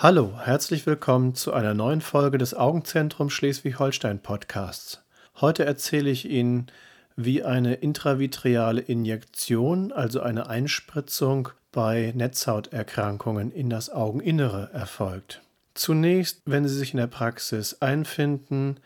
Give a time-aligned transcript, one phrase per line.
[0.00, 5.02] Hallo, herzlich willkommen zu einer neuen Folge des Augenzentrum Schleswig-Holstein Podcasts.
[5.40, 6.68] Heute erzähle ich Ihnen,
[7.16, 15.42] wie eine intravitreale Injektion, also eine Einspritzung bei Netzhauterkrankungen in das Augeninnere erfolgt.
[15.74, 18.78] Zunächst, wenn Sie sich in der Praxis einfinden,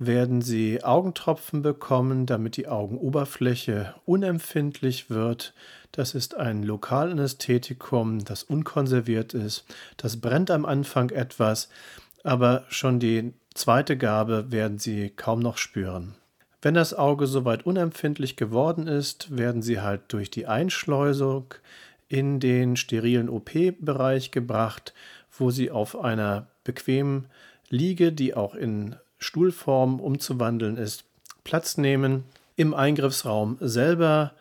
[0.00, 5.52] werden Sie Augentropfen bekommen, damit die Augenoberfläche unempfindlich wird.
[5.92, 9.66] Das ist ein Lokalanästhetikum, das unkonserviert ist.
[9.98, 11.68] Das brennt am Anfang etwas,
[12.24, 16.14] aber schon die zweite Gabe werden Sie kaum noch spüren.
[16.62, 21.54] Wenn das Auge soweit unempfindlich geworden ist, werden Sie halt durch die Einschleusung
[22.08, 24.94] in den sterilen OP-Bereich gebracht,
[25.30, 27.26] wo Sie auf einer bequemen
[27.68, 31.04] Liege, die auch in Stuhlform umzuwandeln ist,
[31.44, 32.24] Platz nehmen.
[32.56, 34.32] Im Eingriffsraum selber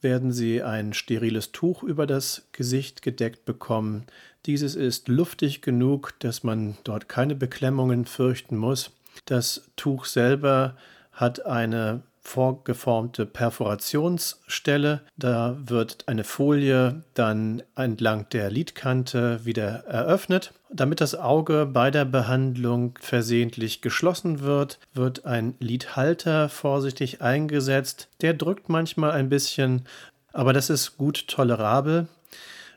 [0.00, 4.04] werden Sie ein steriles Tuch über das Gesicht gedeckt bekommen.
[4.46, 8.90] Dieses ist luftig genug, dass man dort keine Beklemmungen fürchten muss.
[9.24, 10.76] Das Tuch selber
[11.12, 15.02] hat eine vorgeformte Perforationsstelle.
[15.16, 20.52] Da wird eine Folie dann entlang der Lidkante wieder eröffnet.
[20.70, 28.08] Damit das Auge bei der Behandlung versehentlich geschlossen wird, wird ein Lidhalter vorsichtig eingesetzt.
[28.22, 29.86] Der drückt manchmal ein bisschen,
[30.32, 32.08] aber das ist gut tolerabel.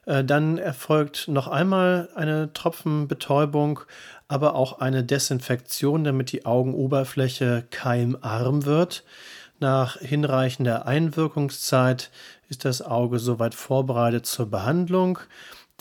[0.06, 3.80] Äh, dann erfolgt noch einmal eine Tropfenbetäubung,
[4.28, 9.04] aber auch eine Desinfektion, damit die Augenoberfläche keimarm wird.
[9.59, 12.11] Nach hinreichender Einwirkungszeit
[12.47, 15.19] ist das Auge soweit vorbereitet zur Behandlung.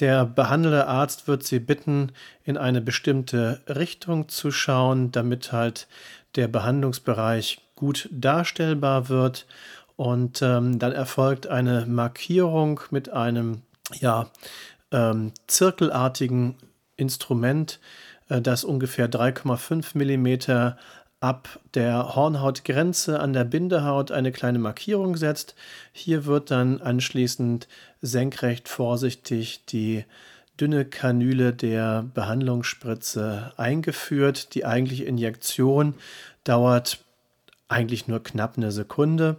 [0.00, 2.12] Der behandelnde Arzt wird Sie bitten,
[2.44, 5.88] in eine bestimmte Richtung zu schauen, damit halt
[6.36, 9.46] der Behandlungsbereich gut darstellbar wird.
[9.96, 13.62] Und ähm, dann erfolgt eine Markierung mit einem
[14.00, 14.30] ja,
[14.90, 16.56] ähm, zirkelartigen
[16.96, 17.80] Instrument,
[18.28, 20.77] äh, das ungefähr 3,5 mm
[21.20, 25.55] ab der Hornhautgrenze an der Bindehaut eine kleine Markierung setzt.
[25.92, 27.68] Hier wird dann anschließend
[28.02, 30.05] senkrecht vorsichtig die
[30.61, 34.55] dünne Kanüle der Behandlungsspritze eingeführt.
[34.55, 35.95] Die eigentliche Injektion
[36.45, 36.98] dauert
[37.69, 39.36] eigentlich nur knapp eine Sekunde.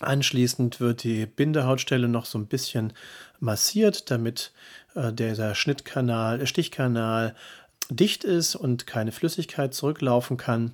[0.00, 2.92] Anschließend wird die Bindehautstelle noch so ein bisschen
[3.38, 4.52] massiert, damit
[4.94, 7.36] äh, dieser Schnittkanal, der Stichkanal
[7.90, 10.72] dicht ist und keine Flüssigkeit zurücklaufen kann.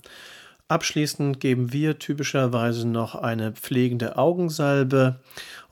[0.68, 5.20] Abschließend geben wir typischerweise noch eine pflegende Augensalbe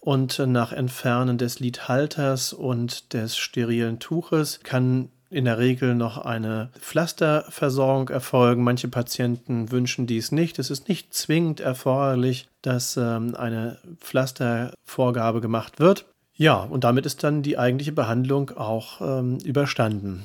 [0.01, 6.71] und nach Entfernen des Lidhalters und des sterilen Tuches kann in der Regel noch eine
[6.79, 8.63] Pflasterversorgung erfolgen.
[8.63, 10.59] Manche Patienten wünschen dies nicht.
[10.59, 16.07] Es ist nicht zwingend erforderlich, dass ähm, eine Pflastervorgabe gemacht wird.
[16.37, 20.25] Ja, und damit ist dann die eigentliche Behandlung auch ähm, überstanden.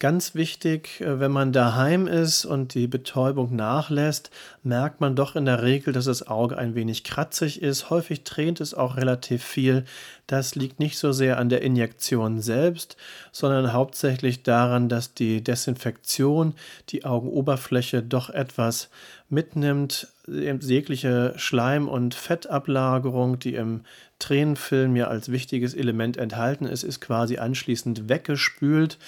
[0.00, 4.30] Ganz wichtig, äh, wenn man daheim ist und die Betäubung nachlässt,
[4.62, 7.90] merkt man doch in der Regel, dass das Auge ein wenig kratzig ist.
[7.90, 9.84] Häufig tränt es auch relativ viel.
[10.26, 12.96] Das liegt nicht so sehr an der Injektion selbst,
[13.30, 16.54] sondern hauptsächlich daran, dass die Desinfektion
[16.88, 18.88] die Augenoberfläche doch etwas
[19.28, 20.08] mitnimmt.
[20.30, 23.82] Jegliche Schleim- und Fettablagerung, die im
[24.18, 28.98] Tränenfilm ja als wichtiges Element enthalten ist, ist quasi anschließend weggespült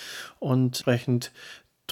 [0.40, 1.32] und entsprechend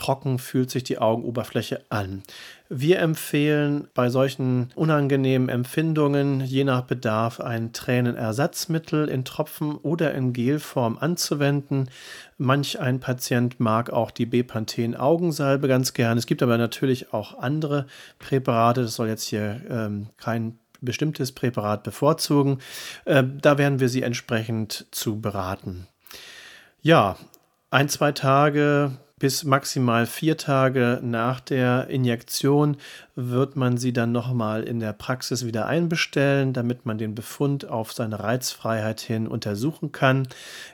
[0.00, 2.22] trocken fühlt sich die Augenoberfläche an.
[2.68, 10.32] Wir empfehlen bei solchen unangenehmen Empfindungen je nach Bedarf ein Tränenersatzmittel in Tropfen oder in
[10.32, 11.90] Gelform anzuwenden.
[12.38, 16.16] Manch ein Patient mag auch die Bepanthen Augensalbe ganz gern.
[16.16, 17.86] Es gibt aber natürlich auch andere
[18.18, 18.82] Präparate.
[18.82, 22.58] Das soll jetzt hier ähm, kein bestimmtes Präparat bevorzugen.
[23.04, 25.86] Äh, da werden wir Sie entsprechend zu beraten.
[26.82, 27.16] Ja,
[27.70, 32.78] ein, zwei Tage bis maximal vier Tage nach der Injektion
[33.14, 37.92] wird man sie dann nochmal in der Praxis wieder einbestellen, damit man den Befund auf
[37.92, 40.26] seine Reizfreiheit hin untersuchen kann.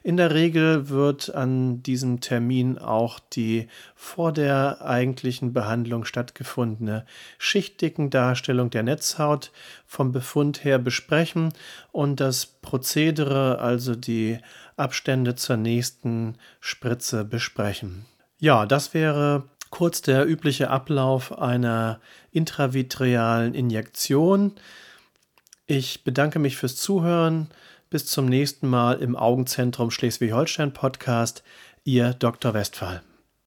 [0.05, 3.67] In der Regel wird an diesem Termin auch die
[3.97, 7.05] vor der eigentlichen Behandlung stattgefundene
[7.39, 9.51] Schichtdickendarstellung der Netzhaut
[9.87, 11.53] vom Befund her besprechen
[11.91, 14.39] und das Prozedere, also die
[14.77, 18.07] Abstände zur nächsten Spritze besprechen.
[18.39, 22.01] Ja, das wäre kurz der übliche Ablauf einer
[22.33, 24.53] intravitrealen Injektion.
[25.67, 27.49] Ich bedanke mich fürs Zuhören.
[27.89, 31.43] Bis zum nächsten Mal im Augenzentrum Schleswig-Holstein Podcast.
[31.85, 32.53] Ihr Dr.
[32.53, 33.03] Westphal.